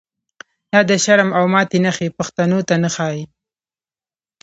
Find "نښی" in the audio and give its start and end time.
1.85-2.07